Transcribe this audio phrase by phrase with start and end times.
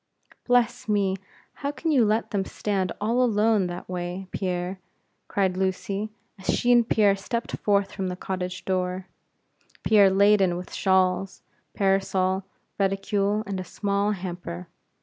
[0.45, 1.17] "Bless me,
[1.61, 4.79] how can you let them stand all alone that way, Pierre,"
[5.27, 9.05] cried Lucy, as she and Pierre stepped forth from the cottage door,
[9.83, 11.43] Pierre laden with shawls,
[11.75, 12.43] parasol,
[12.79, 14.67] reticule, and a small hamper.